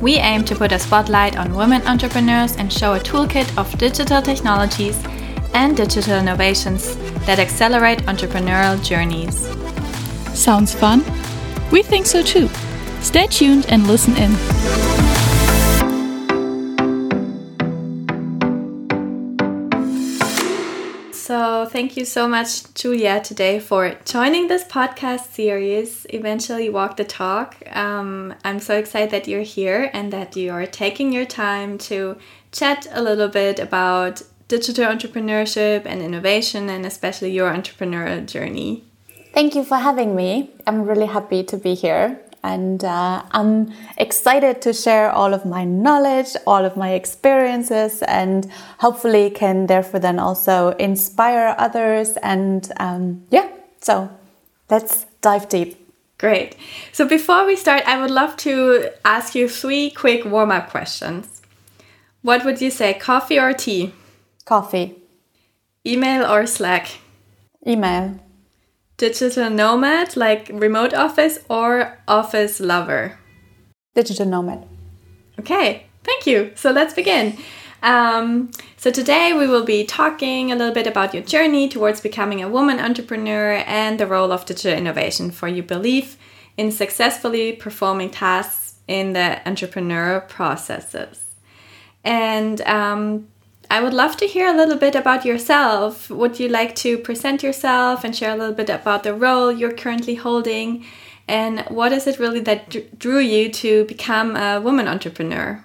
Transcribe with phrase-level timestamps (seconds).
[0.00, 4.20] We aim to put a spotlight on women entrepreneurs and show a toolkit of digital
[4.20, 5.02] technologies
[5.54, 6.96] and digital innovations
[7.26, 9.48] that accelerate entrepreneurial journeys.
[10.38, 11.02] Sounds fun?
[11.70, 12.48] We think so too.
[13.00, 14.85] Stay tuned and listen in.
[21.66, 27.56] Thank you so much, Julia, today for joining this podcast series, Eventually Walk the Talk.
[27.76, 32.16] Um, I'm so excited that you're here and that you're taking your time to
[32.52, 38.84] chat a little bit about digital entrepreneurship and innovation, and especially your entrepreneurial journey.
[39.32, 40.50] Thank you for having me.
[40.66, 42.20] I'm really happy to be here.
[42.46, 48.48] And uh, I'm excited to share all of my knowledge, all of my experiences, and
[48.78, 52.16] hopefully can therefore then also inspire others.
[52.22, 53.48] And um, yeah,
[53.80, 54.08] so
[54.70, 55.76] let's dive deep.
[56.18, 56.56] Great.
[56.92, 61.42] So before we start, I would love to ask you three quick warm up questions.
[62.22, 63.92] What would you say, coffee or tea?
[64.44, 64.94] Coffee.
[65.84, 66.98] Email or Slack?
[67.66, 68.20] Email
[68.96, 73.18] digital nomad, like remote office, or office lover?
[73.94, 74.66] Digital nomad.
[75.38, 76.52] Okay, thank you.
[76.54, 77.36] So let's begin.
[77.82, 82.42] Um, so today we will be talking a little bit about your journey towards becoming
[82.42, 86.16] a woman entrepreneur and the role of digital innovation for your belief
[86.56, 91.34] in successfully performing tasks in the entrepreneurial processes.
[92.02, 93.28] And um,
[93.70, 96.08] I would love to hear a little bit about yourself.
[96.10, 99.72] Would you like to present yourself and share a little bit about the role you're
[99.72, 100.84] currently holding?
[101.28, 105.64] And what is it really that drew you to become a woman entrepreneur?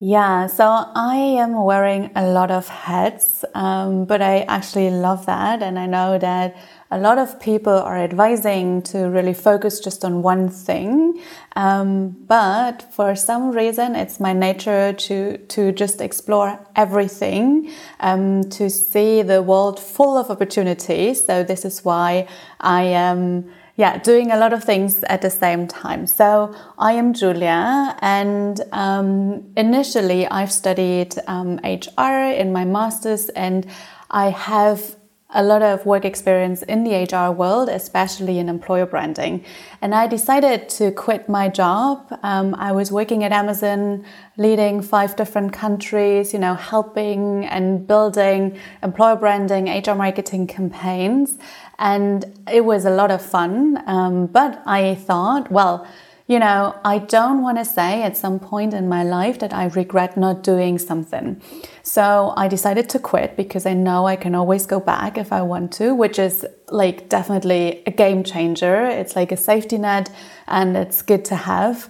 [0.00, 5.60] Yeah, so I am wearing a lot of hats, um, but I actually love that.
[5.60, 6.56] And I know that
[6.90, 11.22] a lot of people are advising to really focus just on one thing.
[11.54, 18.70] Um, but for some reason, it's my nature to, to just explore everything, um, to
[18.70, 21.26] see the world full of opportunities.
[21.26, 22.26] So this is why
[22.60, 26.08] I am yeah, doing a lot of things at the same time.
[26.08, 33.64] So I am Julia, and um, initially I've studied um, HR in my master's, and
[34.10, 34.97] I have
[35.30, 39.44] a lot of work experience in the HR world, especially in employer branding.
[39.82, 42.18] And I decided to quit my job.
[42.22, 44.06] Um, I was working at Amazon,
[44.38, 51.36] leading five different countries, you know, helping and building employer branding, HR marketing campaigns.
[51.78, 53.82] And it was a lot of fun.
[53.86, 55.86] Um, but I thought, well,
[56.28, 59.68] you know, I don't want to say at some point in my life that I
[59.68, 61.40] regret not doing something.
[61.82, 65.40] So I decided to quit because I know I can always go back if I
[65.40, 68.84] want to, which is like definitely a game changer.
[68.84, 70.10] It's like a safety net
[70.46, 71.88] and it's good to have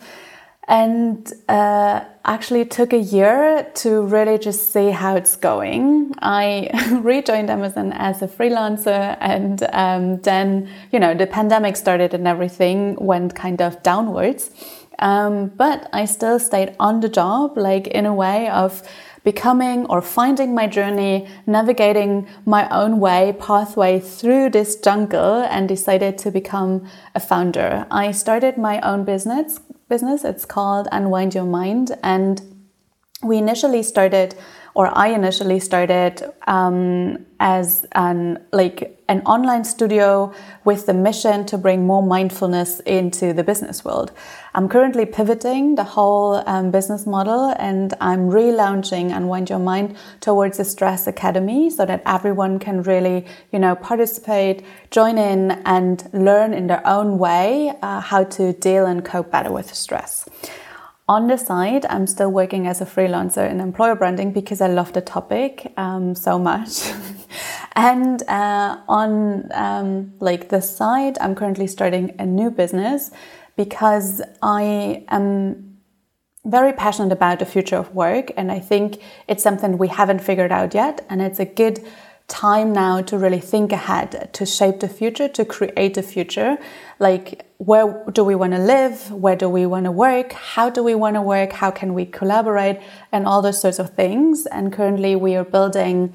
[0.68, 6.14] and uh, actually took a year to really just see how it's going.
[6.20, 6.68] I
[7.02, 12.96] rejoined Amazon as a freelancer, and um, then you know the pandemic started and everything
[12.96, 14.50] went kind of downwards.
[14.98, 18.82] Um, but I still stayed on the job, like in a way of
[19.24, 26.18] becoming or finding my journey, navigating my own way, pathway through this jungle, and decided
[26.18, 27.86] to become a founder.
[27.90, 30.24] I started my own business business.
[30.24, 31.96] It's called Unwind Your Mind.
[32.02, 32.40] And
[33.22, 34.34] we initially started,
[34.74, 40.32] or I initially started um, as an like an online studio
[40.64, 44.12] with the mission to bring more mindfulness into the business world.
[44.54, 50.60] I'm currently pivoting the whole um, business model and I'm relaunching Unwind Your Mind towards
[50.60, 56.52] a stress academy so that everyone can really, you know, participate, join in, and learn
[56.52, 60.28] in their own way uh, how to deal and cope better with stress.
[61.08, 64.92] On the side, I'm still working as a freelancer in employer branding because I love
[64.92, 66.92] the topic um, so much.
[67.76, 73.10] and uh, on um, like the side, I'm currently starting a new business
[73.56, 75.78] because I am
[76.44, 80.52] very passionate about the future of work, and I think it's something we haven't figured
[80.52, 81.80] out yet, and it's a good
[82.28, 86.58] time now to really think ahead, to shape the future, to create the future.
[86.98, 89.10] Like, where do we want to live?
[89.10, 90.32] Where do we want to work?
[90.32, 91.52] How do we want to work?
[91.52, 92.80] How can we collaborate?
[93.10, 94.46] And all those sorts of things.
[94.46, 96.12] And currently, we are building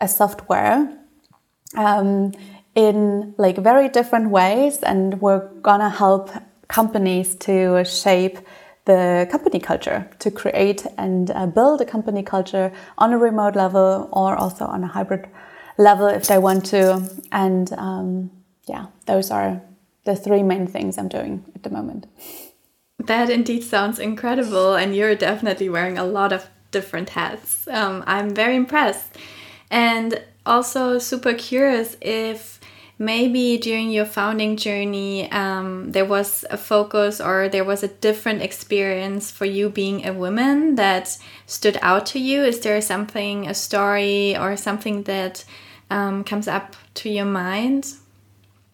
[0.00, 0.98] a software
[1.76, 2.32] um,
[2.74, 6.30] in like very different ways, and we're gonna help
[6.68, 8.38] companies to shape
[8.84, 14.08] the company culture to create and uh, build a company culture on a remote level
[14.12, 15.26] or also on a hybrid
[15.78, 17.08] level if they want to.
[17.32, 18.30] And um,
[18.66, 19.62] yeah, those are
[20.04, 22.06] the three main things I'm doing at the moment.
[22.98, 27.66] That indeed sounds incredible, and you're definitely wearing a lot of different hats.
[27.68, 29.16] Um, I'm very impressed.
[29.70, 32.60] And also super curious if
[32.98, 38.42] maybe during your founding journey um, there was a focus or there was a different
[38.42, 42.44] experience for you being a woman that stood out to you?
[42.44, 45.44] Is there something a story or something that
[45.90, 47.94] um, comes up to your mind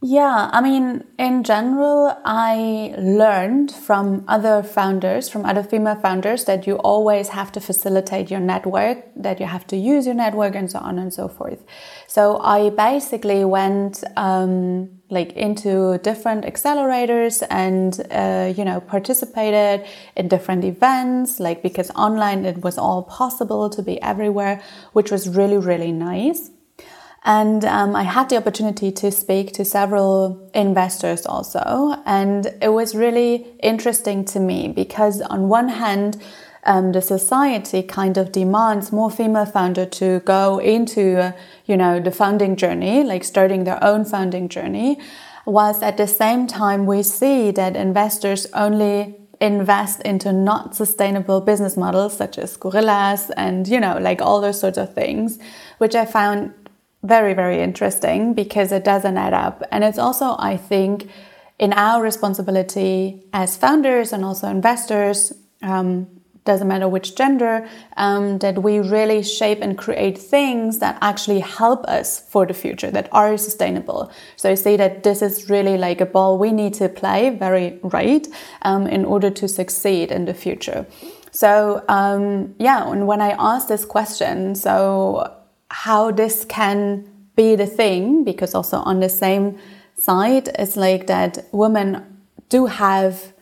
[0.03, 6.67] yeah, I mean, in general, I learned from other founders, from other female founders, that
[6.67, 10.71] you always have to facilitate your network, that you have to use your network, and
[10.71, 11.63] so on and so forth.
[12.07, 19.87] So I basically went um, like into different accelerators and uh, you know participated
[20.17, 24.63] in different events, like because online it was all possible to be everywhere,
[24.95, 26.51] which was really really nice.
[27.23, 32.03] And um, I had the opportunity to speak to several investors also.
[32.07, 36.21] And it was really interesting to me because, on one hand,
[36.65, 41.33] um, the society kind of demands more female founder to go into, uh,
[41.67, 44.99] you know, the founding journey, like starting their own founding journey,
[45.47, 51.77] whilst at the same time we see that investors only invest into not sustainable business
[51.77, 55.39] models such as Gorillas and you know like all those sorts of things
[55.79, 56.53] which i found
[57.03, 59.63] very, very interesting because it doesn't add up.
[59.73, 61.11] And it's also, I think,
[61.59, 65.33] in our responsibility as founders and also investors,
[65.63, 66.07] um,
[66.45, 71.85] doesn't matter which gender, um, that we really shape and create things that actually help
[71.85, 74.11] us for the future, that are sustainable.
[74.37, 77.79] So I say that this is really like a ball we need to play very
[77.83, 78.27] right
[78.63, 80.87] um, in order to succeed in the future.
[81.31, 85.40] So um, yeah, and when I asked this question, so
[85.71, 89.59] how this can be the thing, because also on the same
[89.97, 93.33] side, it's like that women do have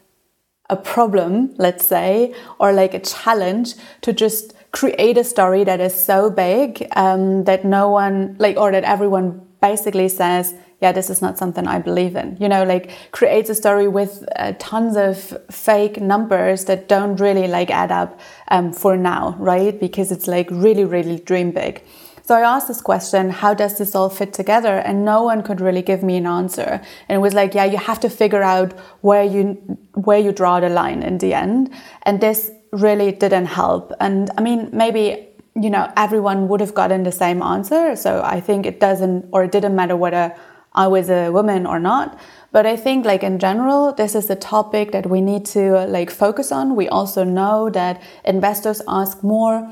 [0.71, 5.95] a problem, let's say, or like a challenge to just create a story that is
[5.95, 11.21] so big um, that no one, like, or that everyone basically says, yeah, this is
[11.23, 12.37] not something I believe in.
[12.39, 17.49] You know, like creates a story with uh, tons of fake numbers that don't really
[17.49, 19.81] like add up um, for now, right?
[19.81, 21.83] Because it's like really, really dream big.
[22.29, 24.77] So I asked this question, how does this all fit together?
[24.77, 26.83] And no one could really give me an answer.
[27.09, 29.55] And it was like, yeah, you have to figure out where you
[29.95, 31.71] where you draw the line in the end.
[32.03, 33.95] And this really didn't help.
[33.99, 37.97] And I mean, maybe you know everyone would have gotten the same answer.
[37.97, 40.37] So I think it doesn't or it didn't matter whether
[40.75, 42.19] I was a woman or not.
[42.53, 46.11] But I think like in general, this is a topic that we need to like
[46.11, 46.77] focus on.
[46.77, 49.67] We also know that investors ask more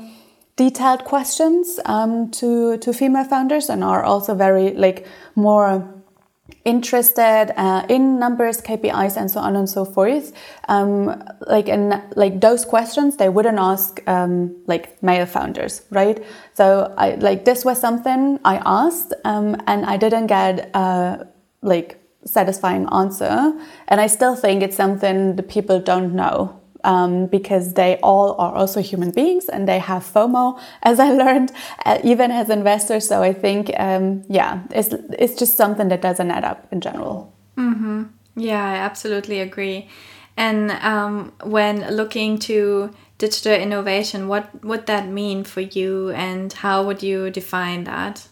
[0.57, 5.93] detailed questions um, to to female founders and are also very like more
[6.65, 10.33] interested uh, in numbers kpis and so on and so forth.
[10.67, 16.23] Um, like in like those questions they wouldn't ask um, like male founders right?
[16.53, 21.23] So i like this was something i asked um, and i didn't get uh,
[21.61, 23.53] like satisfying answer.
[23.87, 26.56] And i still think it's something the people don't know
[26.87, 31.51] um, because they all are also human beings and they have FOMO, as I learned,
[31.85, 33.07] uh, even as investors.
[33.07, 37.33] So I think, um, yeah, it's, it's just something that doesn't add up in general.
[37.57, 38.03] Mm-hmm.
[38.37, 39.89] Yeah, I absolutely agree.
[40.37, 46.85] And um, when looking to digital innovation, what would that mean for you and how
[46.85, 48.27] would you define that?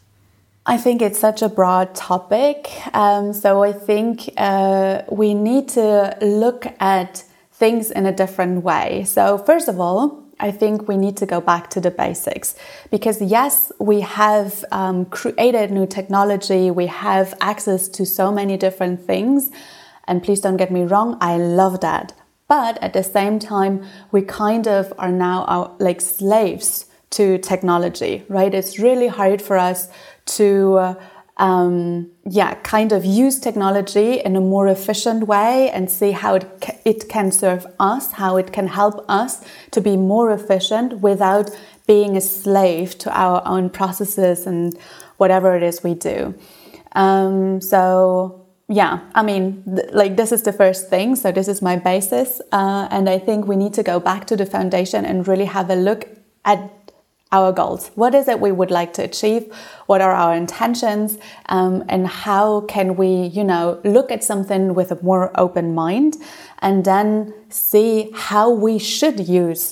[0.68, 2.72] I think it's such a broad topic.
[2.94, 7.24] Um, so I think uh, we need to look at
[7.58, 9.04] things in a different way.
[9.06, 12.56] So, first of all, I think we need to go back to the basics
[12.92, 19.02] because, yes, we have um, created new technology, we have access to so many different
[19.02, 19.52] things.
[20.08, 22.14] And please don't get me wrong, I love that.
[22.48, 28.24] But at the same time, we kind of are now our, like slaves to technology,
[28.28, 28.54] right?
[28.54, 29.90] It's really hard for us
[30.38, 30.78] to.
[30.78, 30.96] Uh,
[31.38, 36.80] um, yeah, kind of use technology in a more efficient way and see how it,
[36.86, 41.50] it can serve us, how it can help us to be more efficient without
[41.88, 44.78] being a slave to our own processes and
[45.18, 46.34] whatever it is we do.
[46.94, 51.16] Um, so yeah, I mean, th- like this is the first thing.
[51.16, 54.36] So this is my basis, uh, and I think we need to go back to
[54.36, 56.08] the foundation and really have a look
[56.46, 56.85] at
[57.36, 57.92] our goals.
[57.96, 59.44] What is it we would like to achieve?
[59.90, 61.18] What are our intentions?
[61.48, 66.18] Um, and how can we, you know, look at something with a more open mind
[66.60, 69.64] and then see how we should use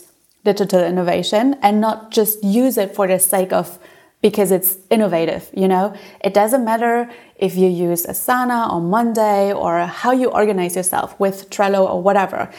[0.43, 3.79] digital innovation and not just use it for the sake of
[4.21, 5.93] because it's innovative, you know?
[6.21, 7.09] It doesn't matter
[7.43, 12.49] if you use Asana on Monday or how you organize yourself with Trello or whatever.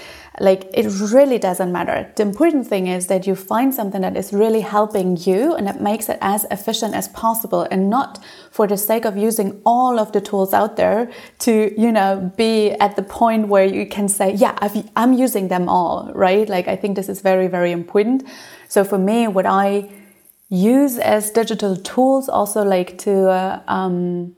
[0.40, 2.12] Like, it really doesn't matter.
[2.16, 5.80] The important thing is that you find something that is really helping you and that
[5.80, 10.12] makes it as efficient as possible and not for the sake of using all of
[10.12, 14.34] the tools out there to, you know, be at the point where you can say,
[14.34, 16.46] yeah, i am using them all, right?
[16.46, 18.24] Like, I think this is very, very important.
[18.68, 19.88] So, for me, what I
[20.50, 24.34] use as digital tools also like to, uh, um,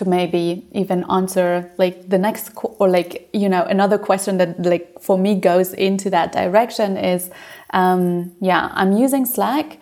[0.00, 4.98] to maybe even answer like the next or like you know another question that like
[4.98, 7.30] for me goes into that direction is
[7.74, 9.78] um, yeah i'm using slack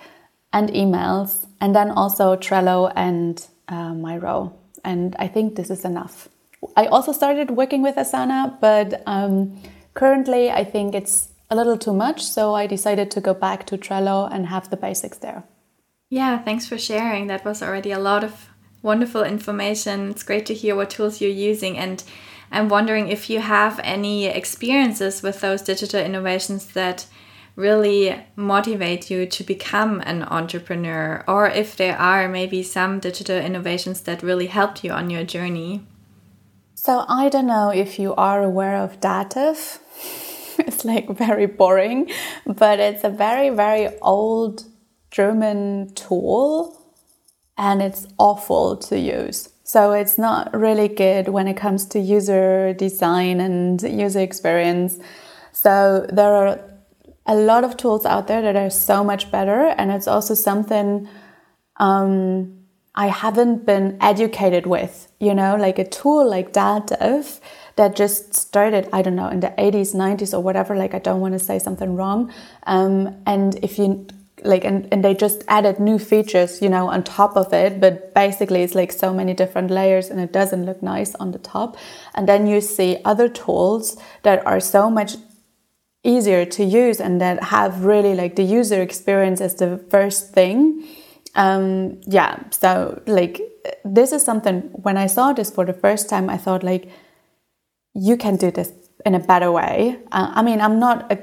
[0.53, 4.53] and emails and then also trello and uh, miro
[4.85, 6.29] and i think this is enough.
[6.77, 9.57] I also started working with asana but um,
[9.95, 13.79] currently i think it's a little too much so i decided to go back to
[13.79, 15.45] trello and have the basics there.
[16.11, 17.29] Yeah thanks for sharing.
[17.29, 18.49] That was already a lot of
[18.83, 20.11] wonderful information.
[20.11, 21.77] It's great to hear what tools you're using.
[21.77, 22.03] And
[22.51, 27.07] I'm wondering if you have any experiences with those digital innovations that
[27.57, 34.03] really motivate you to become an entrepreneur, or if there are maybe some digital innovations
[34.03, 35.85] that really helped you on your journey.
[36.77, 39.81] So, I don't know if you are aware of DATEV.
[40.61, 42.09] it's like very boring,
[42.47, 44.65] but it's a very, very old
[45.11, 46.78] German tool
[47.59, 49.51] and it's awful to use.
[49.65, 54.99] So it's not really good when it comes to user design and user experience.
[55.53, 56.61] So there are
[57.27, 61.07] a lot of tools out there that are so much better, and it's also something
[61.77, 62.59] um,
[62.95, 65.13] I haven't been educated with.
[65.21, 67.41] You know, like a tool like DATEV
[67.77, 70.77] that just started, I don't know, in the 80s, 90s, or whatever.
[70.77, 72.33] Like, I don't want to say something wrong.
[72.67, 74.07] Um, and if you
[74.45, 77.81] like and, and they just added new features you know on top of it.
[77.81, 81.39] But basically it's like so many different layers and it doesn't look nice on the
[81.39, 81.77] top.
[82.15, 85.17] And then you see other tools that are so much
[86.05, 90.87] easier to use and that have really like the user experience as the first thing.
[91.35, 93.41] Um yeah so like
[93.85, 96.89] this is something when i saw this for the first time i thought like
[97.95, 98.73] you can do this
[99.05, 99.99] in a better way.
[100.13, 101.17] Uh, i mean i'm not a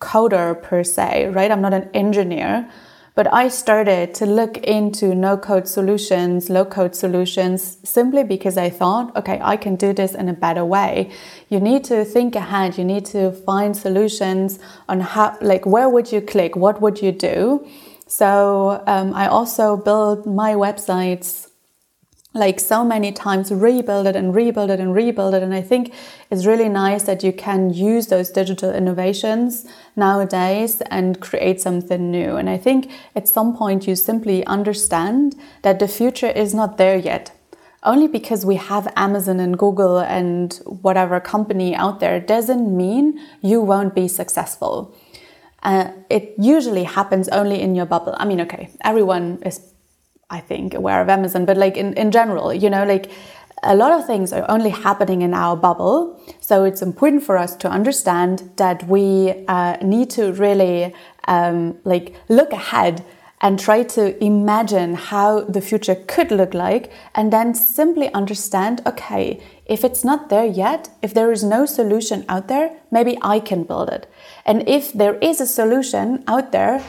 [0.00, 1.50] coder per se, right?
[1.50, 2.68] I'm not an engineer,
[3.14, 8.70] but I started to look into no code solutions, low code solutions, simply because I
[8.70, 11.10] thought, okay, I can do this in a better way.
[11.48, 12.78] You need to think ahead.
[12.78, 16.54] You need to find solutions on how, like, where would you click?
[16.54, 17.66] What would you do?
[18.06, 21.47] So um, I also built my websites
[22.38, 25.42] like so many times rebuild it and rebuild it and rebuild it.
[25.42, 25.92] And i think
[26.30, 29.66] it's really nice that you can use those digital innovations
[29.96, 32.36] nowadays and create something new.
[32.36, 36.96] And i think at some point you simply understand that the future is not there
[36.96, 37.32] yet.
[37.82, 43.60] Only because we have amazon and google and whatever company out there doesn't mean you
[43.60, 44.94] won't be successful.
[45.62, 48.14] Uh, it usually happens only in your bubble.
[48.18, 49.60] I mean okay everyone is
[50.30, 53.10] I think, aware of Amazon, but like in, in general, you know, like
[53.62, 56.20] a lot of things are only happening in our bubble.
[56.40, 60.94] So it's important for us to understand that we uh, need to really
[61.26, 63.04] um, like look ahead
[63.40, 69.40] and try to imagine how the future could look like and then simply understand okay
[69.64, 73.62] if it's not there yet if there is no solution out there maybe i can
[73.62, 74.10] build it
[74.44, 76.84] and if there is a solution out there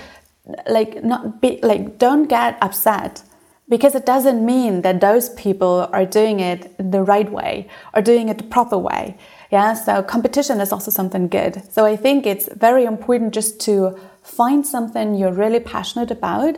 [0.68, 3.22] like not be like don't get upset
[3.70, 8.28] because it doesn't mean that those people are doing it the right way or doing
[8.28, 9.16] it the proper way.
[9.52, 11.64] Yeah, so competition is also something good.
[11.72, 16.58] So I think it's very important just to find something you're really passionate about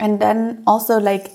[0.00, 1.32] and then also like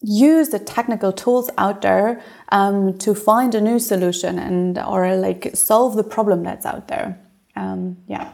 [0.00, 2.20] use the technical tools out there
[2.50, 7.18] um, to find a new solution and or like solve the problem that's out there.
[7.54, 8.32] Um, yeah.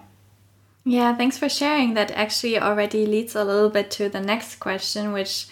[0.84, 1.94] Yeah, thanks for sharing.
[1.94, 5.48] That actually already leads a little bit to the next question, which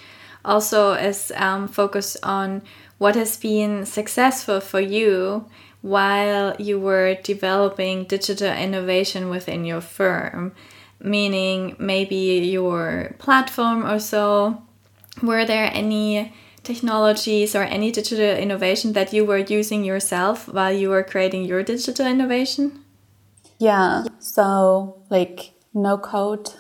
[0.47, 2.63] also is um, focused on
[2.99, 5.47] what has been successful for you
[5.83, 10.53] while you were developing digital innovation within your firm,
[11.01, 14.63] meaning maybe your platform or so.
[15.23, 20.91] were there any technologies or any digital innovation that you were using yourself while you
[20.91, 22.85] were creating your digital innovation?
[23.59, 26.51] Yeah, so like no code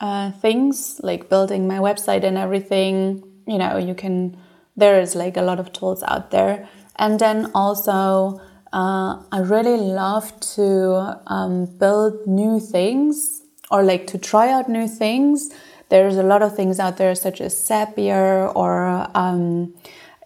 [0.00, 4.36] uh, things, like building my website and everything, you know, you can,
[4.76, 6.68] there is like a lot of tools out there.
[6.96, 8.40] And then also,
[8.72, 14.88] uh, I really love to um, build new things or like to try out new
[14.88, 15.50] things
[15.88, 19.74] there's a lot of things out there such as Zapier or um,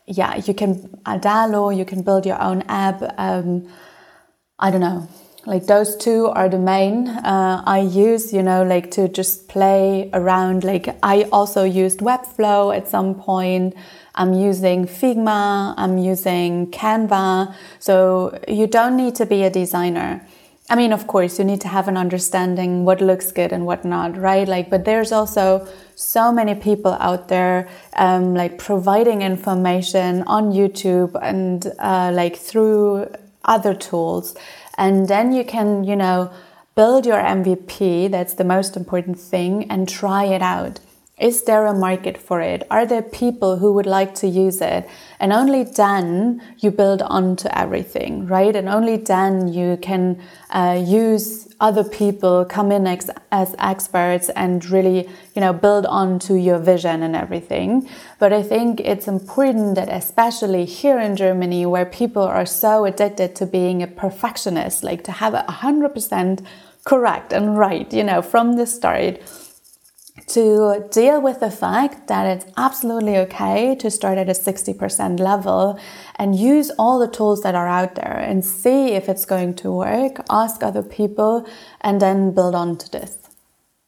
[0.06, 3.02] yeah, you can Adalo, you can build your own app.
[3.18, 3.68] Um,
[4.58, 5.08] I don't know.
[5.46, 10.10] Like those two are the main uh, I use, you know, like to just play
[10.12, 10.64] around.
[10.64, 13.74] Like I also used Webflow at some point.
[14.14, 17.54] I'm using Figma, I'm using Canva.
[17.78, 20.26] So you don't need to be a designer.
[20.70, 23.86] I mean, of course, you need to have an understanding what looks good and what
[23.86, 24.46] not, right?
[24.46, 31.18] Like, but there's also so many people out there, um, like providing information on YouTube
[31.22, 33.08] and uh, like through
[33.46, 34.36] other tools,
[34.78, 36.30] and then you can, you know,
[36.74, 38.10] build your MVP.
[38.10, 40.80] That's the most important thing, and try it out.
[41.20, 42.64] Is there a market for it?
[42.70, 44.88] Are there people who would like to use it?
[45.18, 48.54] And only then you build onto everything, right?
[48.54, 54.64] And only then you can uh, use other people, come in ex as experts and
[54.70, 57.88] really, you know, build onto your vision and everything.
[58.20, 63.34] But I think it's important that especially here in Germany, where people are so addicted
[63.36, 66.46] to being a perfectionist, like to have a 100%
[66.84, 69.20] correct and right, you know, from the start
[70.28, 75.78] to deal with the fact that it's absolutely okay to start at a 60% level
[76.16, 79.70] and use all the tools that are out there and see if it's going to
[79.70, 81.46] work, ask other people,
[81.80, 83.18] and then build on to this.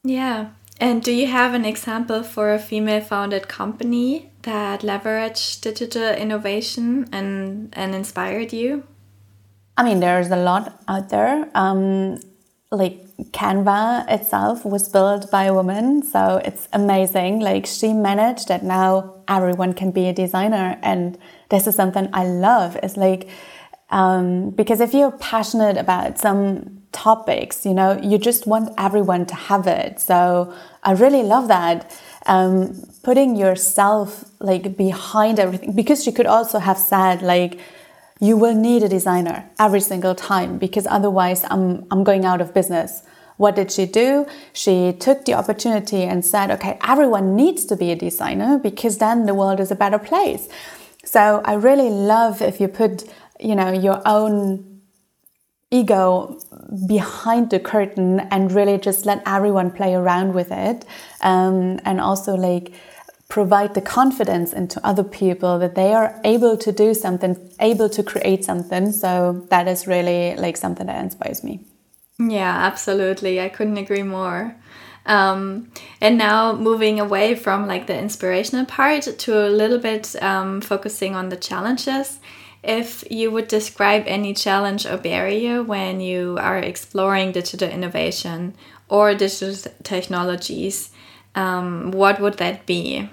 [0.02, 0.50] Yeah.
[0.80, 7.06] And do you have an example for a female founded company that leveraged digital innovation
[7.12, 8.84] and, and inspired you?
[9.76, 11.50] I mean, there's a lot out there.
[11.54, 12.18] Um,
[12.70, 17.40] like Canva itself was built by a woman, so it's amazing.
[17.40, 22.24] Like she managed that now everyone can be a designer, and this is something I
[22.24, 22.76] love.
[22.82, 23.28] It's like
[23.90, 29.34] um, because if you're passionate about some topics, you know, you just want everyone to
[29.34, 30.00] have it.
[30.00, 31.98] So I really love that.
[32.26, 37.58] Um, putting yourself like behind everything because she could also have said like
[38.20, 42.52] you will need a designer every single time because otherwise I'm, I'm going out of
[42.52, 43.02] business.
[43.38, 44.26] What did she do?
[44.52, 49.24] She took the opportunity and said, okay, everyone needs to be a designer because then
[49.24, 50.48] the world is a better place.
[51.04, 53.04] So I really love if you put,
[53.40, 54.82] you know, your own
[55.70, 56.38] ego
[56.86, 60.84] behind the curtain and really just let everyone play around with it.
[61.22, 62.72] Um, and also like,
[63.30, 68.02] provide the confidence into other people that they are able to do something, able to
[68.02, 68.92] create something.
[68.92, 71.60] So that is really like something that inspires me.
[72.18, 73.40] Yeah, absolutely.
[73.40, 74.56] I couldn't agree more.
[75.06, 80.60] Um, and now moving away from like the inspirational part to a little bit um,
[80.60, 82.18] focusing on the challenges.
[82.62, 88.54] If you would describe any challenge or barrier when you are exploring digital innovation
[88.88, 90.90] or digital technologies,
[91.34, 93.08] um, what would that be?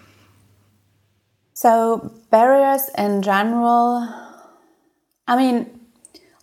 [1.59, 4.07] So, barriers in general,
[5.27, 5.79] I mean,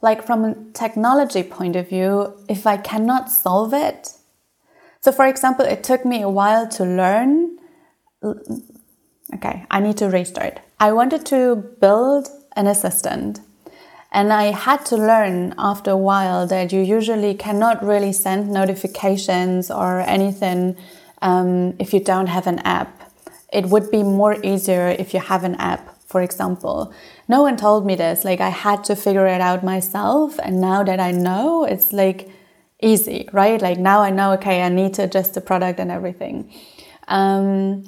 [0.02, 4.14] like from a technology point of view, if I cannot solve it,
[5.02, 7.58] so for example, it took me a while to learn.
[9.32, 10.58] Okay, I need to restart.
[10.80, 13.38] I wanted to build an assistant.
[14.10, 19.70] And I had to learn after a while that you usually cannot really send notifications
[19.70, 20.76] or anything
[21.22, 23.03] um, if you don't have an app
[23.54, 26.92] it would be more easier if you have an app, for example.
[27.28, 28.24] No one told me this.
[28.24, 30.38] Like I had to figure it out myself.
[30.42, 32.28] And now that I know, it's like
[32.82, 33.62] easy, right?
[33.62, 36.52] Like now I know, okay, I need to adjust the product and everything.
[37.06, 37.84] Um,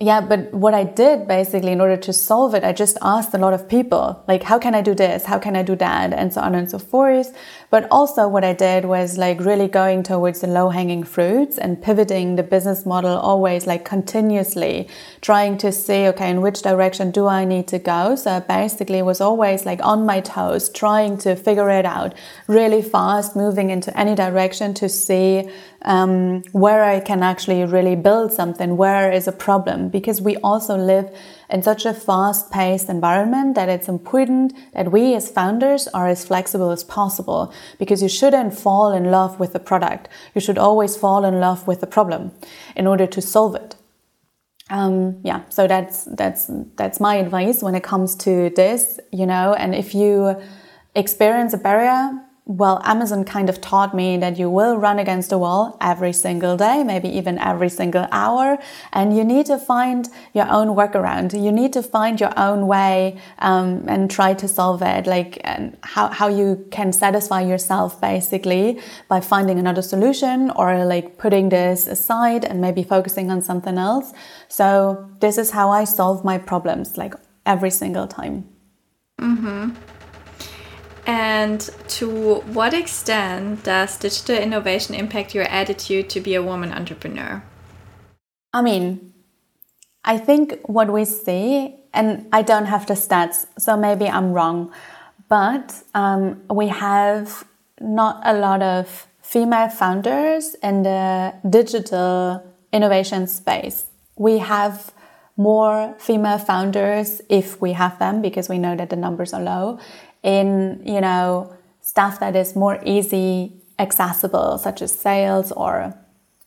[0.00, 3.38] yeah, but what I did basically in order to solve it, I just asked a
[3.38, 5.24] lot of people, like, how can I do this?
[5.24, 6.12] How can I do that?
[6.12, 7.36] And so on and so forth.
[7.70, 11.82] But also what I did was like really going towards the low hanging fruits and
[11.82, 14.88] pivoting the business model always like continuously
[15.20, 18.16] trying to see, okay, in which direction do I need to go?
[18.16, 22.14] So I basically was always like on my toes, trying to figure it out
[22.46, 25.50] really fast, moving into any direction to see
[25.82, 30.74] um, where I can actually really build something, where is a problem, because we also
[30.74, 31.14] live
[31.50, 36.24] in such a fast paced environment that it's important that we as founders are as
[36.24, 40.08] flexible as possible because you shouldn't fall in love with the product.
[40.34, 42.32] You should always fall in love with the problem
[42.76, 43.76] in order to solve it.
[44.70, 49.54] um, yeah, so that's that's that's my advice when it comes to this, you know.
[49.54, 50.36] And if you
[50.94, 55.38] experience a barrier, well, Amazon kind of taught me that you will run against a
[55.38, 58.56] wall every single day, maybe even every single hour,
[58.90, 61.38] and you need to find your own workaround.
[61.38, 65.42] You need to find your own way um, and try to solve it, like
[65.82, 71.86] how, how you can satisfy yourself basically by finding another solution or like putting this
[71.86, 74.14] aside and maybe focusing on something else.
[74.48, 77.12] So, this is how I solve my problems, like
[77.44, 78.48] every single time.
[79.20, 79.97] Mm-hmm.
[81.08, 81.60] And
[81.96, 87.42] to what extent does digital innovation impact your attitude to be a woman entrepreneur?
[88.52, 89.14] I mean,
[90.04, 94.70] I think what we see, and I don't have the stats, so maybe I'm wrong,
[95.30, 97.46] but um, we have
[97.80, 103.86] not a lot of female founders in the digital innovation space.
[104.16, 104.92] We have
[105.38, 109.78] more female founders if we have them because we know that the numbers are low
[110.28, 115.94] in, you know, stuff that is more easy accessible, such as sales or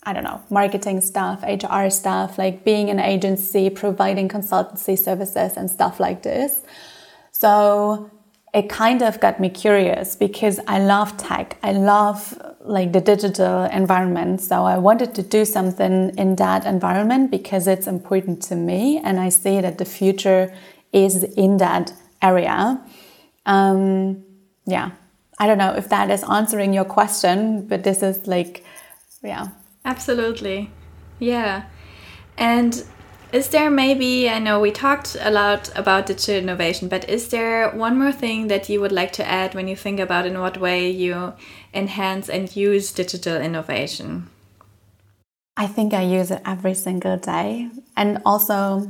[0.03, 5.69] I don't know, marketing stuff, HR stuff, like being an agency, providing consultancy services and
[5.69, 6.63] stuff like this.
[7.31, 8.09] So
[8.51, 11.57] it kind of got me curious because I love tech.
[11.61, 12.19] I love
[12.61, 14.41] like the digital environment.
[14.41, 19.19] So I wanted to do something in that environment because it's important to me and
[19.19, 20.51] I see that the future
[20.91, 22.81] is in that area.
[23.45, 24.23] Um,
[24.65, 24.91] yeah,
[25.39, 28.63] I don't know if that is answering your question, but this is like,
[29.23, 29.47] yeah.
[29.83, 30.69] Absolutely.
[31.19, 31.63] Yeah.
[32.37, 32.83] And
[33.31, 37.69] is there maybe, I know we talked a lot about digital innovation, but is there
[37.71, 40.59] one more thing that you would like to add when you think about in what
[40.59, 41.33] way you
[41.73, 44.29] enhance and use digital innovation?
[45.55, 47.69] I think I use it every single day.
[47.95, 48.87] And also,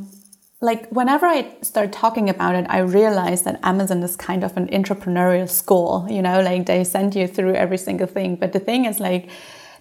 [0.62, 4.67] like whenever I start talking about it, I realize that Amazon is kind of an
[4.67, 8.36] entrepreneurial school, you know, like they send you through every single thing.
[8.36, 9.30] But the thing is, like,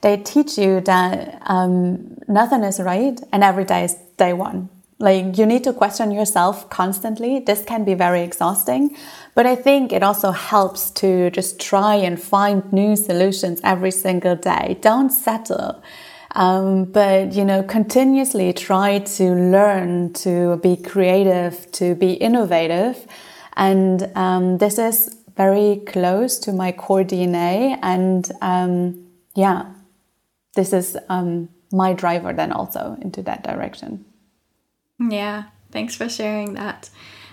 [0.00, 4.70] they teach you that um, nothing is right and every day is day one.
[4.98, 7.40] Like, you need to question yourself constantly.
[7.40, 8.96] This can be very exhausting,
[9.34, 14.36] but I think it also helps to just try and find new solutions every single
[14.36, 14.78] day.
[14.80, 15.82] Don't settle.
[16.32, 23.06] Um, but you know, continuously try to learn to be creative, to be innovative,
[23.56, 27.78] and um, this is very close to my core DNA.
[27.82, 29.72] And um, yeah,
[30.54, 34.04] this is um, my driver then also into that direction.
[34.98, 36.90] Yeah, thanks for sharing that.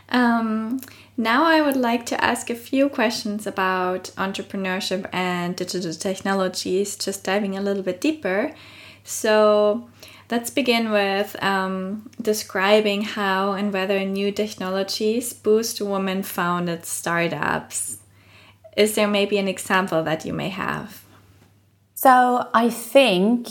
[0.09, 0.79] Um,
[1.17, 7.23] now, I would like to ask a few questions about entrepreneurship and digital technologies, just
[7.23, 8.53] diving a little bit deeper.
[9.07, 9.87] So
[10.29, 17.99] let's begin with um, describing how and whether new technologies boost women founded startups.
[18.75, 21.05] Is there maybe an example that you may have?
[21.93, 23.47] So I think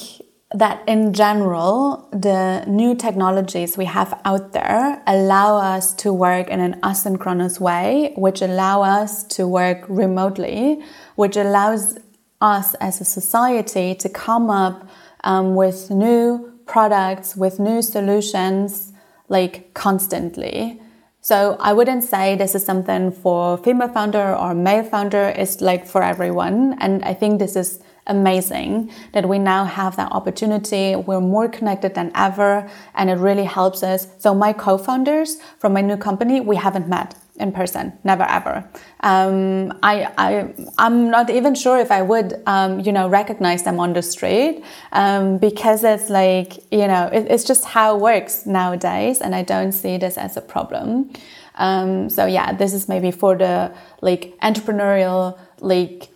[0.52, 6.60] that in general, the new technologies we have out there allow us to work in
[6.60, 10.82] an asynchronous way, which allow us to work remotely,
[11.14, 11.98] which allows
[12.42, 14.86] us as a society to come up
[15.26, 18.92] um, with new products, with new solutions,
[19.28, 20.80] like constantly.
[21.20, 25.34] So I wouldn't say this is something for female founder or male founder.
[25.36, 26.76] It's like for everyone.
[26.80, 30.94] And I think this is amazing that we now have that opportunity.
[30.94, 34.06] We're more connected than ever and it really helps us.
[34.18, 38.68] So my co-founders from my new company, we haven't met in person, never ever.
[39.00, 43.78] Um, I, I, I'm not even sure if I would, um, you know, recognize them
[43.78, 48.46] on the street um, because it's like, you know, it, it's just how it works
[48.46, 51.10] nowadays, and I don't see this as a problem.
[51.56, 53.72] Um, so yeah, this is maybe for the
[54.02, 56.08] like entrepreneurial like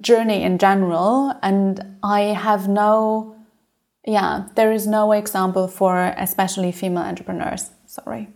[0.00, 3.36] journey in general, and I have no,
[4.06, 7.70] yeah, there is no example for especially female entrepreneurs.
[7.86, 8.28] Sorry.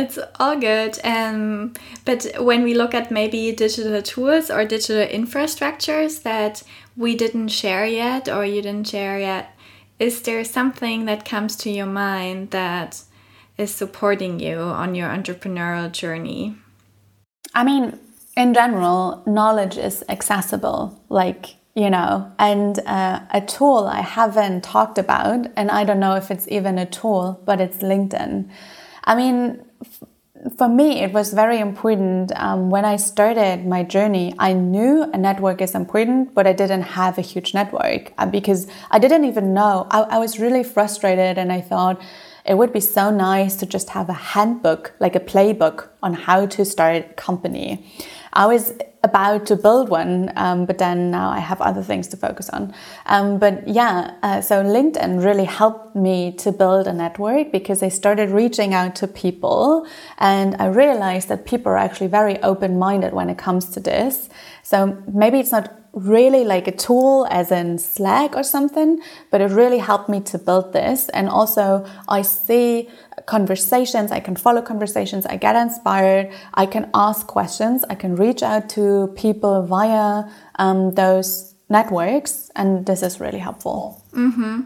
[0.00, 0.98] It's all good.
[1.04, 1.74] Um,
[2.06, 6.62] but when we look at maybe digital tools or digital infrastructures that
[6.96, 9.54] we didn't share yet or you didn't share yet,
[9.98, 13.02] is there something that comes to your mind that
[13.58, 16.56] is supporting you on your entrepreneurial journey?
[17.54, 17.98] I mean,
[18.38, 20.98] in general, knowledge is accessible.
[21.10, 26.14] Like, you know, and uh, a tool I haven't talked about, and I don't know
[26.14, 28.48] if it's even a tool, but it's LinkedIn.
[29.04, 29.62] I mean,
[30.56, 34.34] for me, it was very important um, when I started my journey.
[34.38, 38.66] I knew a network is important, but I didn't have a huge network uh, because
[38.90, 39.86] I didn't even know.
[39.90, 42.00] I, I was really frustrated and I thought,
[42.44, 46.46] it would be so nice to just have a handbook, like a playbook on how
[46.46, 47.86] to start a company.
[48.32, 52.16] I was about to build one, um, but then now I have other things to
[52.16, 52.74] focus on.
[53.06, 57.88] Um, but yeah, uh, so LinkedIn really helped me to build a network because I
[57.88, 59.86] started reaching out to people
[60.18, 64.28] and I realized that people are actually very open minded when it comes to this.
[64.70, 69.00] So maybe it's not really like a tool as in Slack or something,
[69.32, 71.08] but it really helped me to build this.
[71.08, 72.88] And also, I see
[73.26, 78.44] conversations, I can follow conversations, I get inspired, I can ask questions, I can reach
[78.44, 80.30] out to people via
[80.60, 84.04] um, those networks, and this is really helpful.
[84.12, 84.60] Mm-hmm.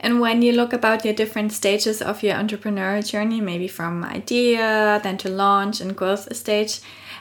[0.00, 5.00] And when you look about your different stages of your entrepreneurial journey, maybe from idea,
[5.02, 6.80] then to launch and growth stage,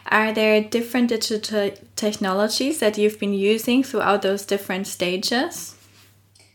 [0.09, 5.75] are there different digital technologies that you've been using throughout those different stages?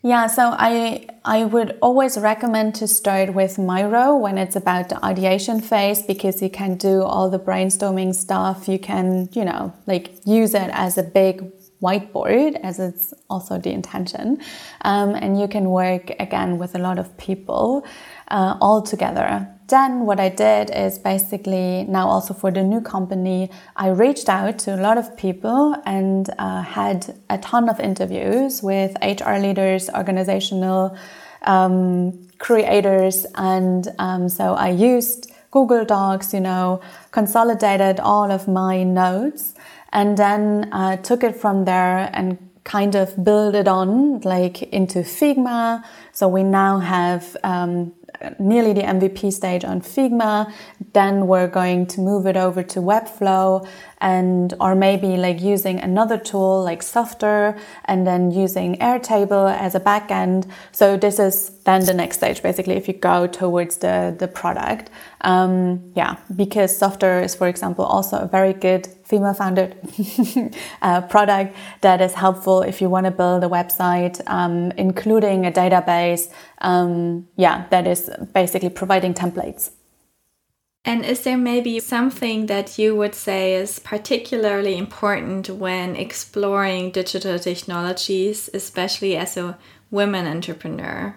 [0.03, 5.05] Yeah, so I I would always recommend to start with Miro when it's about the
[5.05, 8.69] ideation phase because you can do all the brainstorming stuff.
[8.69, 11.51] You can, you know, like use it as a big
[11.83, 14.41] whiteboard as it's also the intention.
[14.83, 17.85] Um, and you can work again with a lot of people
[18.29, 19.49] uh, all together.
[19.69, 24.61] Then what I did is basically now also for the new company, I reached out
[24.61, 29.91] to a lot of people and uh, had a ton of interviews with HR leaders,
[29.91, 30.97] organizational
[31.43, 38.85] um, creators, and um, so I used Google Docs, you know, consolidated all of my
[38.85, 39.55] notes,
[39.93, 44.99] and then uh, took it from there and kind of build it on like into
[45.01, 45.83] Figma.
[46.13, 47.93] So we now have um,
[48.39, 50.53] nearly the MVP stage on Figma.
[50.93, 53.67] Then we're going to move it over to Webflow
[53.99, 59.81] and or maybe like using another tool like Softr and then using Airtable as a
[59.81, 60.49] backend.
[60.73, 64.91] So this is then the next stage basically if you go towards the, the product.
[65.23, 69.77] Um, yeah, because Softr is, for example, also a very good female founded
[70.83, 75.53] uh, product that is helpful if you want to build a website, um, including a
[75.53, 76.31] database.
[76.59, 79.71] Um, yeah, that is basically providing templates.
[80.87, 87.41] And is there maybe something that you would say is particularly important when exploring digital
[87.41, 89.59] technologies, especially as a
[89.91, 91.17] women entrepreneur?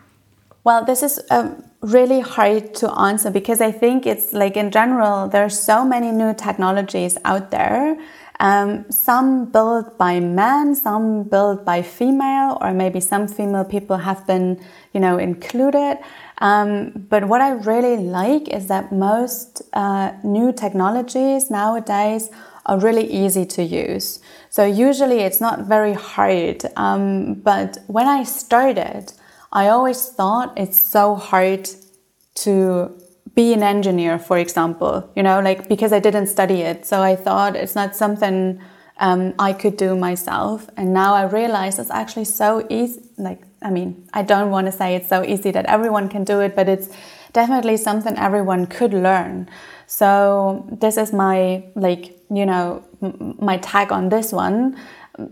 [0.63, 5.27] Well, this is um, really hard to answer because I think it's like in general,
[5.27, 7.95] there are so many new technologies out there.
[8.39, 14.25] Um, some built by men, some built by female, or maybe some female people have
[14.25, 14.62] been,
[14.93, 15.97] you know, included.
[16.38, 22.30] Um, but what I really like is that most uh, new technologies nowadays
[22.65, 24.19] are really easy to use.
[24.49, 26.63] So usually it's not very hard.
[26.78, 29.12] Um, but when I started,
[29.52, 31.67] I always thought it's so hard
[32.36, 32.99] to
[33.39, 36.86] be an engineer, for example, you know, like because I didn't study it.
[36.91, 38.38] So I thought it's not something
[39.08, 40.67] um, I could do myself.
[40.75, 43.02] And now I realize it's actually so easy.
[43.17, 46.41] Like, I mean, I don't want to say it's so easy that everyone can do
[46.41, 46.89] it, but it's
[47.32, 49.49] definitely something everyone could learn.
[49.88, 52.84] So this is my, like, you know,
[53.49, 54.78] my tag on this one.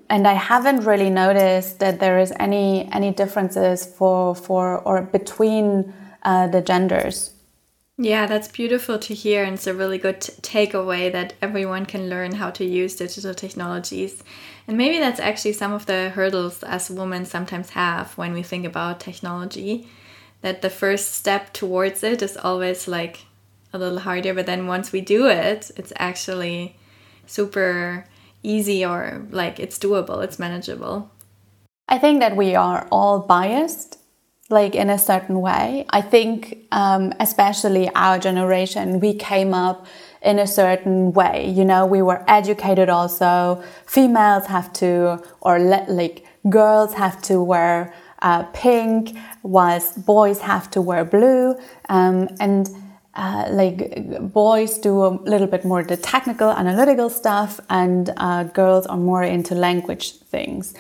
[0.10, 5.94] And I haven't really noticed that there is any any differences for for or between
[6.24, 7.37] uh, the genders.
[8.00, 12.34] Yeah, that's beautiful to hear, and it's a really good takeaway that everyone can learn
[12.36, 14.24] how to use digital technologies.
[14.68, 18.66] And maybe that's actually some of the hurdles as women sometimes have when we think
[18.66, 19.88] about technology.
[20.42, 23.26] That the first step towards it is always like
[23.74, 26.76] a little harder, but then once we do it, it's actually
[27.26, 28.06] super
[28.44, 31.10] easy or like it's doable, it's manageable.
[31.90, 33.97] I think that we are all biased
[34.50, 35.86] like in a certain way.
[35.90, 39.86] I think, um, especially our generation, we came up
[40.22, 41.50] in a certain way.
[41.50, 43.64] You know, we were educated also.
[43.86, 50.82] Females have to, or like girls have to wear uh, pink, whilst boys have to
[50.82, 51.56] wear blue.
[51.90, 52.70] Um, and
[53.16, 58.86] uh, like boys do a little bit more the technical, analytical stuff, and uh, girls
[58.88, 60.74] are more into language things.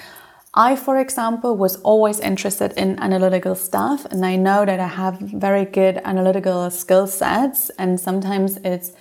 [0.58, 5.20] I, for example, was always interested in analytical stuff, and I know that I have
[5.20, 8.92] very good analytical skill sets, and sometimes it's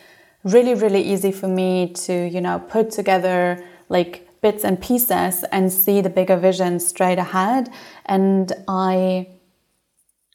[0.44, 5.72] really, really easy for me to, you know, put together like bits and pieces and
[5.72, 7.70] see the bigger vision straight ahead.
[8.04, 9.28] And I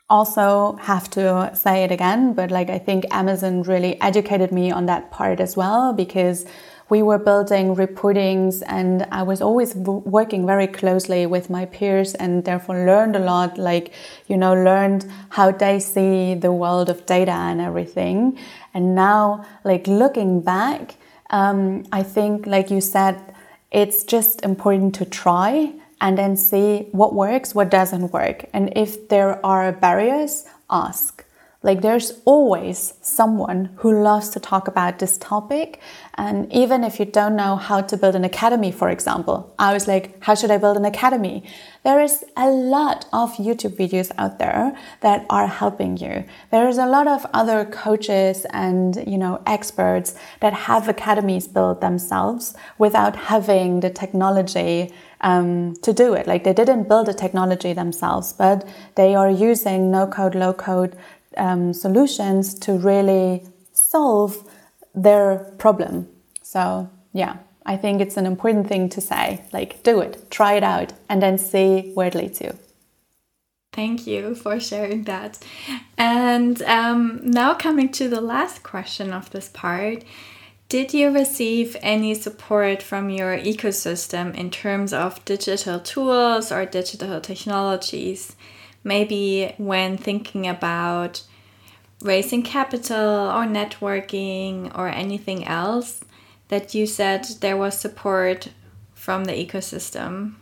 [0.10, 4.88] also have to say it again, but like I think Amazon really educated me on
[4.88, 6.48] that part as well because
[6.92, 12.44] we were building reportings and I was always working very closely with my peers and
[12.44, 13.94] therefore learned a lot, like,
[14.28, 18.38] you know, learned how they see the world of data and everything.
[18.74, 20.96] And now, like, looking back,
[21.30, 23.16] um, I think, like you said,
[23.72, 28.50] it's just important to try and then see what works, what doesn't work.
[28.52, 31.24] And if there are barriers, ask.
[31.64, 35.80] Like there's always someone who loves to talk about this topic.
[36.16, 39.88] And even if you don't know how to build an academy, for example, I was
[39.88, 41.44] like, how should I build an academy?
[41.84, 46.26] There is a lot of YouTube videos out there that are helping you.
[46.50, 51.80] There is a lot of other coaches and, you know, experts that have academies built
[51.80, 56.26] themselves without having the technology um, to do it.
[56.26, 60.98] Like they didn't build the technology themselves, but they are using no code, low code
[61.38, 64.50] um, solutions to really solve
[64.94, 66.08] their problem.
[66.42, 70.64] So, yeah, I think it's an important thing to say like, do it, try it
[70.64, 72.58] out, and then see where it leads you.
[73.74, 75.40] Thank you for sharing that.
[75.98, 80.04] And um, now, coming to the last question of this part.
[80.68, 87.20] Did you receive any support from your ecosystem in terms of digital tools or digital
[87.20, 88.38] technologies?
[88.84, 91.24] Maybe when thinking about
[92.02, 96.04] raising capital or networking or anything else
[96.48, 98.50] that you said there was support
[98.94, 100.36] from the ecosystem?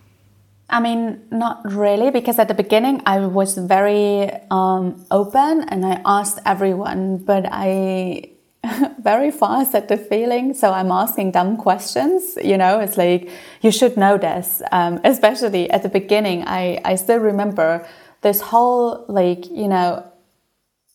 [0.69, 6.01] I mean, not really, because at the beginning I was very um, open and I
[6.05, 8.29] asked everyone, but I
[8.99, 10.53] very fast at the feeling.
[10.53, 12.37] So I'm asking dumb questions.
[12.43, 13.29] You know, it's like,
[13.61, 14.61] you should know this.
[14.71, 17.87] Um, especially at the beginning, I, I still remember
[18.21, 20.03] this whole like you know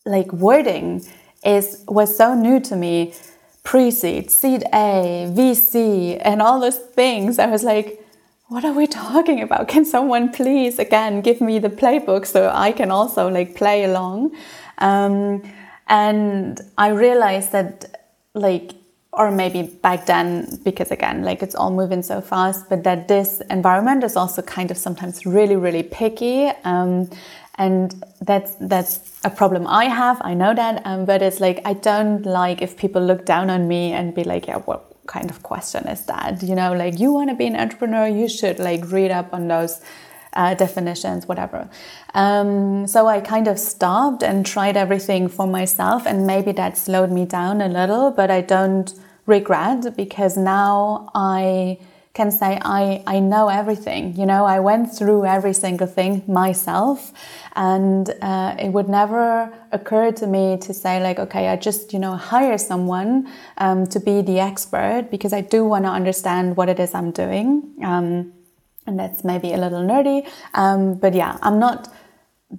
[0.05, 1.05] like wording
[1.43, 3.13] is was so new to me.
[3.63, 7.39] Pre-seed seed a vc and all those things.
[7.39, 8.01] I was like
[8.47, 9.67] what are we talking about?
[9.67, 14.35] Can someone please again give me the playbook so i can also like play along?
[14.77, 15.41] Um,
[15.87, 18.73] and i realized that like
[19.17, 23.41] or maybe back then because again like it's all moving so fast but that this
[23.49, 27.09] environment is also kind of sometimes really really picky um,
[27.55, 30.21] and that's that's a problem i have.
[30.21, 33.67] I know that um, but it's like i don't like if people look down on
[33.67, 36.41] me and be like yeah what kind of question is that?
[36.43, 38.07] You know like you want to be an entrepreneur?
[38.07, 39.81] You should like read up on those
[40.33, 41.69] uh, definitions, whatever.
[42.13, 47.11] Um, so I kind of stopped and tried everything for myself, and maybe that slowed
[47.11, 48.93] me down a little, but I don't
[49.25, 51.79] regret because now I
[52.15, 54.15] can say I, I know everything.
[54.15, 57.11] You know, I went through every single thing myself,
[57.55, 61.99] and uh, it would never occur to me to say like, okay, I just you
[61.99, 66.69] know hire someone um, to be the expert because I do want to understand what
[66.69, 67.73] it is I'm doing.
[67.83, 68.33] Um,
[68.87, 71.91] and that's maybe a little nerdy, um, but yeah, I'm not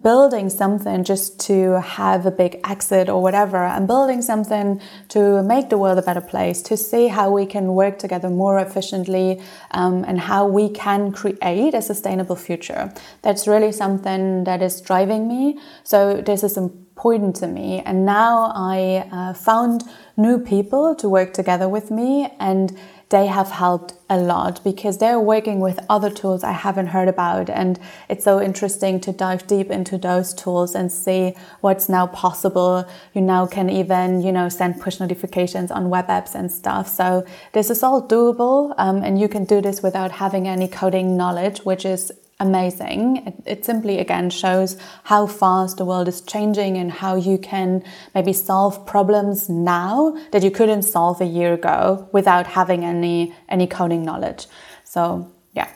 [0.02, 3.64] building something just to have a big exit or whatever.
[3.64, 7.74] I'm building something to make the world a better place, to see how we can
[7.74, 12.92] work together more efficiently um, and how we can create a sustainable future.
[13.22, 15.60] That's really something that is driving me.
[15.84, 17.80] So this is important to me.
[17.86, 19.84] And now I uh, found
[20.16, 22.76] new people to work together with me and
[23.08, 27.48] they have helped a lot because they're working with other tools I haven't heard about.
[27.48, 32.84] And it's so interesting to dive deep into those tools and see what's now possible.
[33.14, 36.88] You now can even, you know, send push notifications on web apps and stuff.
[36.88, 38.74] So this is all doable.
[38.76, 43.26] Um, and you can do this without having any coding knowledge, which is amazing.
[43.26, 47.82] It, it, simply again shows how fast the world is changing and how you can
[48.14, 53.66] maybe solve problems now that you couldn't solve a year ago without having any any
[53.66, 54.46] coding knowledge.
[54.84, 55.70] So yeah.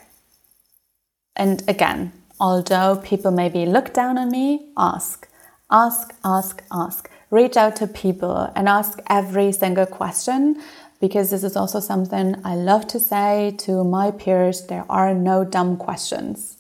[1.37, 5.29] And again, although people maybe look down on me, ask.
[5.71, 7.11] Ask, ask, ask.
[7.31, 10.61] Reach out to people and ask every single question
[11.01, 15.45] because this is also something I love to say to my peers there are no
[15.45, 16.59] dumb questions.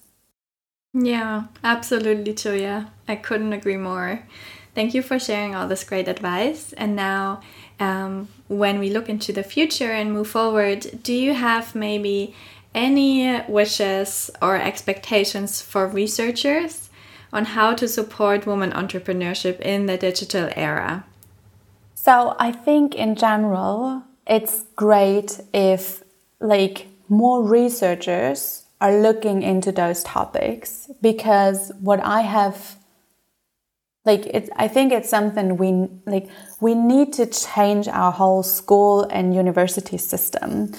[0.93, 2.91] Yeah, absolutely, Julia.
[3.07, 4.25] I couldn't agree more.
[4.75, 6.73] Thank you for sharing all this great advice.
[6.73, 7.41] And now,
[7.79, 12.35] um, when we look into the future and move forward, do you have maybe
[12.75, 16.89] any wishes or expectations for researchers
[17.33, 21.05] on how to support women entrepreneurship in the digital era?
[21.95, 26.03] So, I think in general, it's great if
[26.41, 32.77] like more researchers are looking into those topics because what I have
[34.07, 39.03] like it, I think it's something we like we need to change our whole school
[39.11, 40.73] and university system.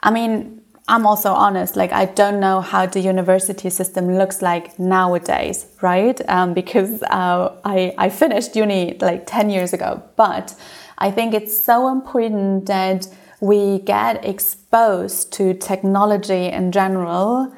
[0.00, 4.78] I mean, I'm also honest, like I don't know how the university system looks like
[4.78, 6.20] nowadays, right?
[6.28, 10.54] Um, because uh, I, I finished uni like 10 years ago, but
[10.98, 13.08] I think it's so important that
[13.40, 17.52] we get exposed to technology in general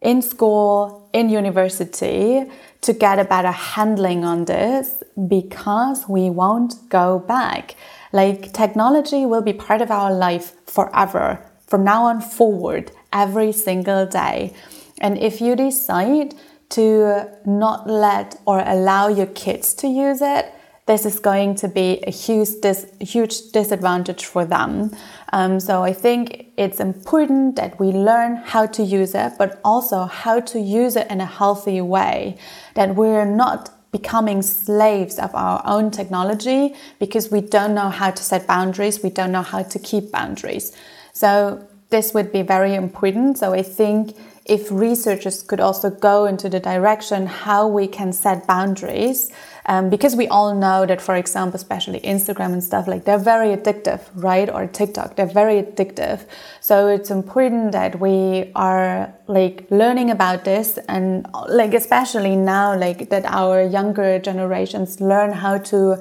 [0.00, 2.44] in school, in university,
[2.82, 7.74] to get a better handling on this because we won't go back.
[8.12, 14.06] Like technology will be part of our life forever, from now on forward, every single
[14.06, 14.54] day.
[15.00, 16.34] And if you decide
[16.68, 20.52] to not let or allow your kids to use it,
[20.86, 24.92] this is going to be a huge, dis- huge disadvantage for them.
[25.32, 30.04] Um, so I think it's important that we learn how to use it, but also
[30.04, 32.38] how to use it in a healthy way.
[32.74, 38.22] That we're not becoming slaves of our own technology because we don't know how to
[38.22, 40.72] set boundaries, we don't know how to keep boundaries.
[41.12, 43.38] So this would be very important.
[43.38, 48.46] So I think if researchers could also go into the direction how we can set
[48.46, 49.32] boundaries
[49.66, 53.48] um, because we all know that, for example, especially Instagram and stuff like they're very
[53.56, 54.48] addictive, right?
[54.48, 56.24] Or TikTok, they're very addictive.
[56.60, 63.10] So it's important that we are like learning about this and like especially now, like
[63.10, 66.00] that our younger generations learn how to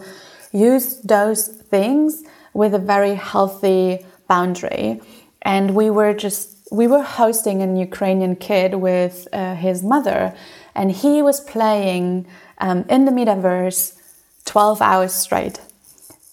[0.51, 5.01] use those things with a very healthy boundary.
[5.41, 10.36] And we were just we were hosting an Ukrainian kid with uh, his mother,
[10.74, 12.26] and he was playing
[12.59, 13.97] um, in the metaverse
[14.45, 15.59] 12 hours straight.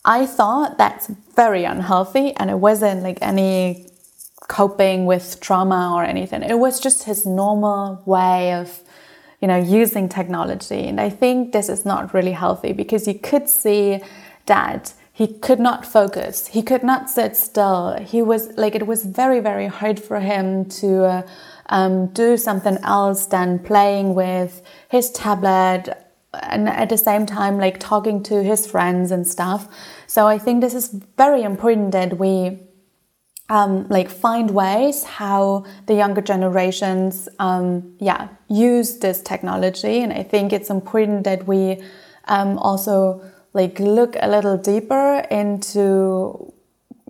[0.04, 1.06] I thought that's
[1.36, 3.86] very unhealthy, and it wasn't like any
[4.48, 6.42] coping with trauma or anything.
[6.42, 8.80] It was just his normal way of,
[9.40, 10.88] you know, using technology.
[10.88, 14.00] And I think this is not really healthy because you could see
[14.46, 16.48] that he could not focus.
[16.48, 17.96] He could not sit still.
[18.00, 21.22] He was like, it was very, very hard for him to uh,
[21.66, 25.96] um, do something else than playing with his tablet
[26.34, 29.68] and at the same time like talking to his friends and stuff.
[30.06, 32.58] So i think this is very important that we
[33.48, 40.00] um, like find ways how the younger generations um, yeah use this technology.
[40.00, 41.82] And i think it's important that we
[42.26, 43.22] um, also
[43.52, 46.52] like look a little deeper into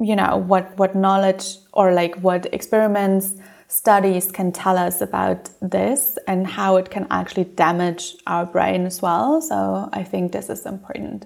[0.00, 3.34] you know what what knowledge or like what experiments
[3.72, 9.00] studies can tell us about this and how it can actually damage our brain as
[9.00, 9.40] well.
[9.40, 11.24] So I think this is important.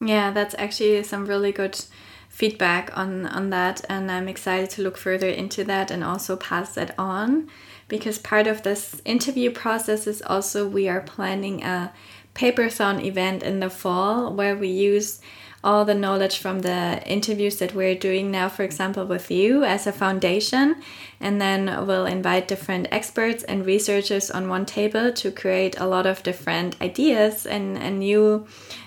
[0.00, 1.84] Yeah, that's actually some really good
[2.28, 6.74] feedback on on that and I'm excited to look further into that and also pass
[6.74, 7.48] that on
[7.86, 11.92] because part of this interview process is also we are planning a
[12.34, 15.20] paperthon event in the fall where we use
[15.64, 19.86] all the knowledge from the interviews that we're doing now, for example, with you as
[19.86, 20.76] a foundation.
[21.20, 26.06] And then we'll invite different experts and researchers on one table to create a lot
[26.06, 28.46] of different ideas and, and new.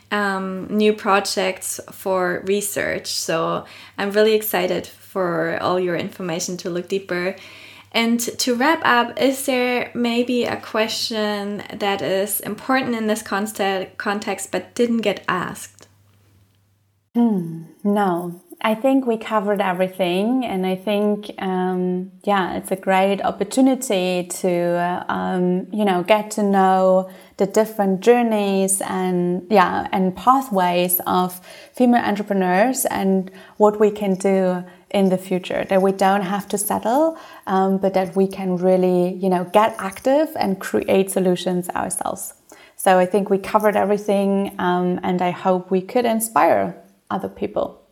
[0.09, 3.07] Um, new projects for research.
[3.07, 3.65] So
[3.97, 7.35] I'm really excited for all your information to look deeper.
[7.91, 14.49] And to wrap up, is there maybe a question that is important in this context
[14.49, 15.76] but didn't get asked?
[17.17, 23.23] Hmm, no, I think we covered everything, and I think um, yeah, it's a great
[23.23, 31.01] opportunity to um, you know get to know the different journeys and yeah and pathways
[31.07, 31.43] of
[31.73, 35.65] female entrepreneurs and what we can do in the future.
[35.67, 39.75] That we don't have to settle, um, but that we can really you know get
[39.79, 42.35] active and create solutions ourselves.
[42.75, 46.79] So I think we covered everything, um, and I hope we could inspire
[47.09, 47.87] other people.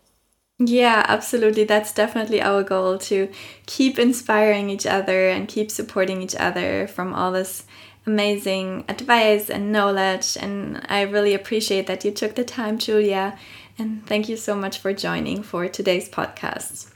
[0.58, 1.66] Yeah, absolutely.
[1.66, 3.30] That's definitely our goal to
[3.66, 7.66] keep inspiring each other and keep supporting each other from all this
[8.08, 10.38] amazing advice and knowledge.
[10.40, 13.38] And I really appreciate that you took the time, Julia.
[13.78, 16.92] And thank you so much for joining for today's podcast.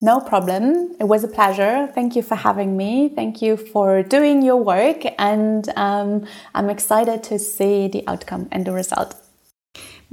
[0.00, 0.96] No problem.
[0.98, 1.88] It was a pleasure.
[1.94, 3.08] Thank you for having me.
[3.08, 5.04] Thank you for doing your work.
[5.18, 9.14] And um, I'm excited to see the outcome and the result.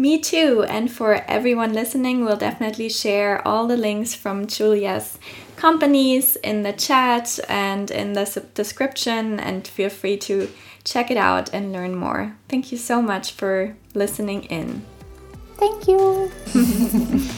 [0.02, 0.66] Me too.
[0.68, 5.20] And for everyone listening, we'll definitely share all the links from Julia's
[5.58, 9.40] companies in the chat and in the description.
[9.40, 10.50] And feel free to
[10.84, 12.36] check it out and learn more.
[12.50, 14.84] Thank you so much for listening in.
[15.58, 16.30] Thank you.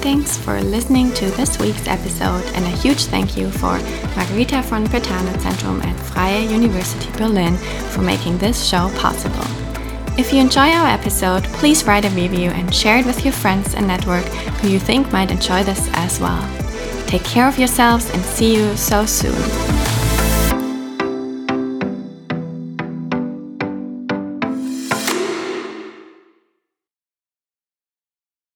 [0.00, 3.78] Thanks for listening to this week's episode, and a huge thank you for
[4.16, 7.58] Margherita von Brentano Zentrum at Freie University Berlin
[7.90, 9.69] for making this show possible.
[10.20, 13.74] If you enjoy our episode, please write a review and share it with your friends
[13.74, 14.26] and network
[14.60, 16.46] who you think might enjoy this as well.
[17.06, 19.89] Take care of yourselves and see you so soon.